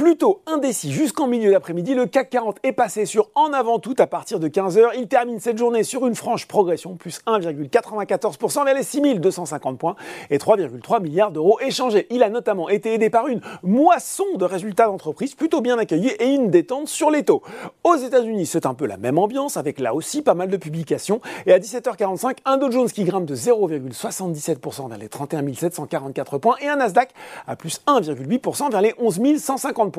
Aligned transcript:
Plutôt 0.00 0.40
indécis 0.46 0.90
jusqu'en 0.92 1.26
milieu 1.26 1.50
d'après-midi, 1.50 1.92
le 1.92 2.06
CAC 2.06 2.30
40 2.30 2.56
est 2.62 2.72
passé 2.72 3.04
sur 3.04 3.28
en 3.34 3.52
avant 3.52 3.78
tout 3.78 3.94
à 3.98 4.06
partir 4.06 4.40
de 4.40 4.48
15h. 4.48 4.92
Il 4.96 5.08
termine 5.08 5.40
cette 5.40 5.58
journée 5.58 5.84
sur 5.84 6.06
une 6.06 6.14
franche 6.14 6.48
progression, 6.48 6.94
plus 6.94 7.20
1,94% 7.26 8.64
vers 8.64 8.74
les 8.74 8.82
6250 8.82 9.76
points 9.76 9.96
et 10.30 10.38
3,3 10.38 11.02
milliards 11.02 11.32
d'euros 11.32 11.60
échangés. 11.60 12.06
Il 12.08 12.22
a 12.22 12.30
notamment 12.30 12.70
été 12.70 12.94
aidé 12.94 13.10
par 13.10 13.26
une 13.26 13.42
moisson 13.62 14.24
de 14.36 14.44
résultats 14.46 14.86
d'entreprise 14.86 15.34
plutôt 15.34 15.60
bien 15.60 15.76
accueillis 15.76 16.12
et 16.18 16.28
une 16.28 16.50
détente 16.50 16.88
sur 16.88 17.10
les 17.10 17.22
taux. 17.22 17.42
Aux 17.84 17.96
États-Unis, 17.96 18.46
c'est 18.46 18.64
un 18.64 18.72
peu 18.72 18.86
la 18.86 18.96
même 18.96 19.18
ambiance 19.18 19.58
avec 19.58 19.78
là 19.78 19.94
aussi 19.94 20.22
pas 20.22 20.32
mal 20.32 20.48
de 20.48 20.56
publications. 20.56 21.20
Et 21.44 21.52
à 21.52 21.58
17h45, 21.58 22.38
un 22.46 22.56
Dow 22.56 22.70
Jones 22.70 22.88
qui 22.88 23.04
grimpe 23.04 23.26
de 23.26 23.36
0,77% 23.36 24.88
vers 24.88 24.96
les 24.96 25.10
31 25.10 25.44
744 25.52 26.38
points 26.38 26.56
et 26.62 26.68
un 26.68 26.76
Nasdaq 26.76 27.10
à 27.46 27.54
plus 27.54 27.82
1,8% 27.86 28.70
vers 28.70 28.80
les 28.80 28.94
11 28.96 29.36
150 29.36 29.89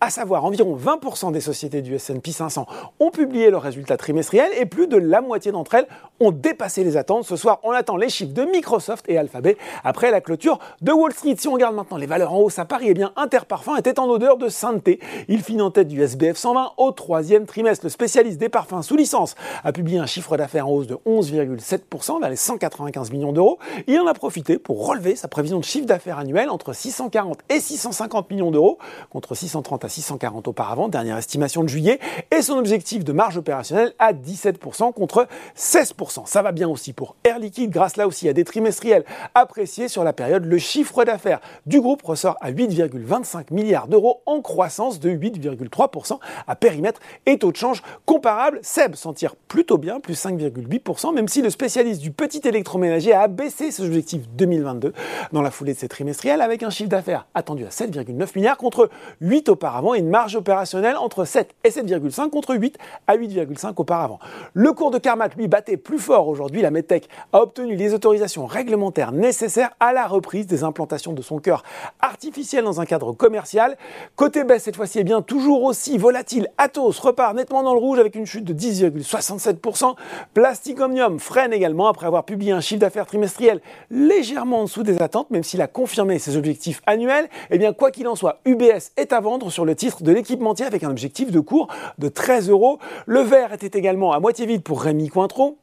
à 0.00 0.10
savoir 0.10 0.44
environ 0.44 0.76
20% 0.76 1.32
des 1.32 1.40
sociétés 1.40 1.82
du 1.82 1.94
S&P 1.94 2.32
500 2.32 2.66
ont 3.00 3.10
publié 3.10 3.50
leurs 3.50 3.62
résultats 3.62 3.96
trimestriels 3.96 4.52
et 4.58 4.66
plus 4.66 4.86
de 4.86 4.96
la 4.96 5.20
moitié 5.20 5.52
d'entre 5.52 5.74
elles 5.74 5.86
ont 6.20 6.30
dépassé 6.30 6.84
les 6.84 6.96
attentes. 6.96 7.24
Ce 7.24 7.36
soir, 7.36 7.60
on 7.62 7.70
attend 7.70 7.96
les 7.96 8.08
chiffres 8.08 8.32
de 8.32 8.44
Microsoft 8.44 9.04
et 9.08 9.18
Alphabet 9.18 9.56
après 9.84 10.10
la 10.10 10.20
clôture 10.20 10.58
de 10.80 10.92
Wall 10.92 11.12
Street. 11.12 11.36
Si 11.38 11.48
on 11.48 11.52
regarde 11.52 11.74
maintenant 11.74 11.96
les 11.96 12.06
valeurs 12.06 12.32
en 12.32 12.38
hausse 12.38 12.58
à 12.58 12.64
Paris, 12.64 12.86
eh 12.88 12.94
bien 12.94 13.12
Interparfum 13.16 13.76
était 13.76 13.98
en 13.98 14.08
odeur 14.08 14.36
de 14.36 14.48
sainteté. 14.48 15.00
Il 15.28 15.42
finit 15.42 15.62
en 15.62 15.70
tête 15.70 15.88
du 15.88 16.02
SBF 16.02 16.36
120 16.36 16.72
au 16.76 16.92
troisième 16.92 17.46
trimestre. 17.46 17.84
Le 17.84 17.90
spécialiste 17.90 18.38
des 18.38 18.48
parfums 18.48 18.82
sous 18.82 18.96
licence 18.96 19.34
a 19.64 19.72
publié 19.72 19.98
un 19.98 20.06
chiffre 20.06 20.36
d'affaires 20.36 20.68
en 20.68 20.72
hausse 20.72 20.86
de 20.86 20.96
11,7% 21.06 22.20
vers 22.20 22.30
les 22.30 22.36
195 22.36 23.10
millions 23.12 23.32
d'euros. 23.32 23.58
Il 23.86 23.98
en 24.00 24.06
a 24.06 24.14
profité 24.14 24.58
pour 24.58 24.86
relever 24.86 25.16
sa 25.16 25.28
prévision 25.28 25.58
de 25.58 25.64
chiffre 25.64 25.86
d'affaires 25.86 26.18
annuel 26.18 26.50
entre 26.50 26.72
640 26.72 27.38
et 27.48 27.60
650 27.60 28.30
millions 28.30 28.50
d'euros 28.50 28.78
contre 29.10 29.34
630 29.38 29.84
à 29.84 29.88
640 29.88 30.48
auparavant, 30.48 30.88
dernière 30.88 31.16
estimation 31.16 31.62
de 31.62 31.68
juillet, 31.68 32.00
et 32.36 32.42
son 32.42 32.58
objectif 32.58 33.04
de 33.04 33.12
marge 33.12 33.36
opérationnelle 33.36 33.94
à 33.98 34.12
17% 34.12 34.92
contre 34.92 35.28
16%. 35.56 36.26
Ça 36.26 36.42
va 36.42 36.52
bien 36.52 36.68
aussi 36.68 36.92
pour 36.92 37.16
Air 37.24 37.38
Liquide, 37.38 37.70
grâce 37.70 37.96
là 37.96 38.06
aussi 38.06 38.28
à 38.28 38.32
des 38.32 38.44
trimestriels 38.44 39.04
appréciés 39.34 39.88
sur 39.88 40.02
la 40.04 40.12
période. 40.12 40.44
Le 40.44 40.58
chiffre 40.58 41.04
d'affaires 41.04 41.40
du 41.66 41.80
groupe 41.80 42.02
ressort 42.02 42.36
à 42.40 42.50
8,25 42.50 43.52
milliards 43.52 43.86
d'euros 43.86 44.22
en 44.26 44.40
croissance 44.40 44.98
de 44.98 45.10
8,3% 45.10 46.18
à 46.46 46.56
périmètre 46.56 47.00
et 47.26 47.38
taux 47.38 47.52
de 47.52 47.56
change 47.56 47.82
comparable. 48.06 48.58
Seb 48.62 48.96
s'en 48.96 49.12
tire 49.12 49.36
plutôt 49.36 49.78
bien, 49.78 50.00
plus 50.00 50.20
5,8%, 50.20 51.14
même 51.14 51.28
si 51.28 51.42
le 51.42 51.50
spécialiste 51.50 52.00
du 52.00 52.10
petit 52.10 52.40
électroménager 52.44 53.12
a 53.12 53.22
abaissé 53.22 53.70
ses 53.70 53.84
objectifs 53.84 54.28
2022 54.30 54.92
dans 55.32 55.42
la 55.42 55.50
foulée 55.50 55.74
de 55.74 55.78
ces 55.78 55.88
trimestriels 55.88 56.40
avec 56.40 56.62
un 56.62 56.70
chiffre 56.70 56.90
d'affaires 56.90 57.26
attendu 57.34 57.64
à 57.64 57.68
7,9 57.68 58.30
milliards 58.34 58.56
contre 58.56 58.90
8 59.20 59.27
auparavant 59.48 59.94
et 59.94 59.98
une 59.98 60.08
marge 60.08 60.36
opérationnelle 60.36 60.96
entre 60.96 61.24
7 61.24 61.54
et 61.64 61.70
7,5 61.70 62.30
contre 62.30 62.54
8 62.54 62.78
à 63.06 63.16
8,5 63.16 63.74
auparavant. 63.76 64.18
Le 64.54 64.72
cours 64.72 64.90
de 64.90 64.98
Carmat, 64.98 65.28
lui, 65.36 65.48
battait 65.48 65.76
plus 65.76 65.98
fort 65.98 66.28
aujourd'hui. 66.28 66.62
La 66.62 66.70
Medtech 66.70 67.08
a 67.32 67.40
obtenu 67.40 67.76
les 67.76 67.94
autorisations 67.94 68.46
réglementaires 68.46 69.12
nécessaires 69.12 69.70
à 69.80 69.92
la 69.92 70.06
reprise 70.06 70.46
des 70.46 70.64
implantations 70.64 71.12
de 71.12 71.22
son 71.22 71.38
cœur 71.38 71.62
artificiel 72.00 72.64
dans 72.64 72.80
un 72.80 72.86
cadre 72.86 73.12
commercial. 73.12 73.76
Côté 74.16 74.44
baisse, 74.44 74.64
cette 74.64 74.76
fois-ci, 74.76 74.98
est 74.98 75.04
bien 75.04 75.22
toujours 75.22 75.62
aussi 75.64 75.98
volatile. 75.98 76.48
Atos 76.58 76.98
repart 76.98 77.34
nettement 77.34 77.62
dans 77.62 77.74
le 77.74 77.80
rouge 77.80 77.98
avec 77.98 78.14
une 78.14 78.26
chute 78.26 78.44
de 78.44 78.54
10,67%. 78.54 79.94
Plastic 80.34 80.80
Omnium 80.80 81.18
freine 81.18 81.52
également 81.52 81.88
après 81.88 82.06
avoir 82.06 82.24
publié 82.24 82.52
un 82.52 82.60
chiffre 82.60 82.80
d'affaires 82.80 83.06
trimestriel 83.06 83.60
légèrement 83.90 84.60
en 84.60 84.64
dessous 84.64 84.82
des 84.82 85.00
attentes, 85.02 85.30
même 85.30 85.42
s'il 85.42 85.60
a 85.60 85.66
confirmé 85.66 86.18
ses 86.18 86.36
objectifs 86.36 86.80
annuels. 86.86 87.28
Eh 87.50 87.58
bien, 87.58 87.72
quoi 87.72 87.90
qu'il 87.90 88.08
en 88.08 88.16
soit, 88.16 88.40
UBS 88.44 88.92
est 88.96 89.12
à 89.12 89.17
vendre 89.20 89.50
sur 89.50 89.64
le 89.64 89.74
titre 89.74 90.02
de 90.02 90.12
l'équipementier 90.12 90.66
avec 90.66 90.84
un 90.84 90.90
objectif 90.90 91.30
de 91.30 91.40
cours 91.40 91.68
de 91.98 92.08
13 92.08 92.50
euros. 92.50 92.78
Le 93.06 93.20
verre 93.20 93.52
était 93.52 93.78
également 93.78 94.12
à 94.12 94.20
moitié 94.20 94.46
vide 94.46 94.62
pour 94.62 94.82
Rémi 94.82 95.08
Cointreau. 95.08 95.58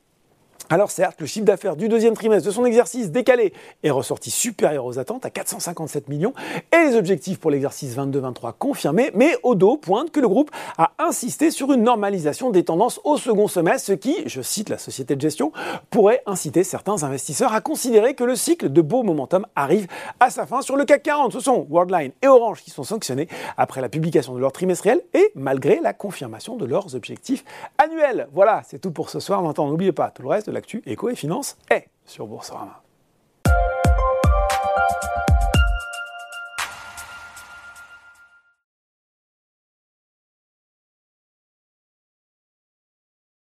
Alors 0.71 0.89
certes, 0.89 1.21
le 1.21 1.27
chiffre 1.27 1.45
d'affaires 1.45 1.75
du 1.75 1.87
deuxième 1.87 2.15
trimestre 2.15 2.47
de 2.47 2.51
son 2.51 2.65
exercice 2.65 3.11
décalé 3.11 3.53
est 3.83 3.91
ressorti 3.91 4.31
supérieur 4.31 4.85
aux 4.85 4.97
attentes 4.97 5.23
à 5.23 5.29
457 5.29 6.09
millions 6.09 6.33
et 6.73 6.89
les 6.89 6.95
objectifs 6.95 7.39
pour 7.39 7.51
l'exercice 7.51 7.95
22-23 7.95 8.53
confirmés, 8.57 9.11
mais 9.13 9.35
Odo 9.43 9.77
pointe 9.77 10.09
que 10.09 10.19
le 10.19 10.27
groupe 10.27 10.49
a 10.79 10.93
insisté 10.97 11.51
sur 11.51 11.71
une 11.71 11.83
normalisation 11.83 12.49
des 12.49 12.63
tendances 12.65 12.99
au 13.03 13.17
second 13.17 13.47
semestre, 13.47 13.85
ce 13.85 13.93
qui, 13.93 14.23
je 14.25 14.41
cite 14.41 14.69
la 14.69 14.79
société 14.79 15.15
de 15.15 15.21
gestion, 15.21 15.51
pourrait 15.91 16.23
inciter 16.25 16.63
certains 16.63 17.03
investisseurs 17.03 17.53
à 17.53 17.61
considérer 17.61 18.15
que 18.15 18.23
le 18.23 18.35
cycle 18.35 18.69
de 18.69 18.81
beau 18.81 19.03
momentum 19.03 19.45
arrive 19.55 19.85
à 20.19 20.31
sa 20.31 20.47
fin. 20.47 20.63
Sur 20.63 20.77
le 20.77 20.85
CAC 20.85 21.03
40, 21.03 21.33
ce 21.33 21.41
sont 21.41 21.67
Worldline 21.69 22.11
et 22.23 22.27
Orange 22.27 22.63
qui 22.63 22.71
sont 22.71 22.83
sanctionnés 22.83 23.27
après 23.55 23.81
la 23.81 23.89
publication 23.89 24.33
de 24.33 24.39
leur 24.39 24.51
trimestriel 24.51 25.01
et 25.13 25.31
malgré 25.35 25.79
la 25.79 25.93
confirmation 25.93 26.55
de 26.55 26.65
leurs 26.65 26.95
objectifs 26.95 27.45
annuels. 27.77 28.27
Voilà, 28.33 28.63
c'est 28.67 28.79
tout 28.79 28.91
pour 28.91 29.11
ce 29.11 29.19
soir. 29.19 29.43
Maintenant, 29.43 29.67
n'oubliez 29.67 29.91
pas 29.91 30.09
tout 30.09 30.23
le 30.23 30.29
reste 30.29 30.54
l'actu 30.55 30.81
éco 30.85 31.09
et 31.09 31.15
finance 31.15 31.57
est 31.69 31.87
sur 32.05 32.25
Boursorama. 32.25 32.84